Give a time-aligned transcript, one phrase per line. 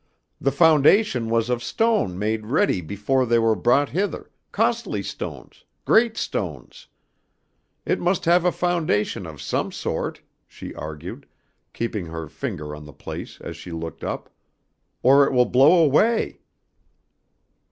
[0.39, 6.17] The foundation was of stone made ready before they were brought hither, costly stones, great
[6.17, 6.87] stones.
[7.85, 11.27] It must have a foundation of some sort," she argued,
[11.71, 14.31] keeping her finger on the place as she looked up,
[15.03, 16.39] "or it will blow away."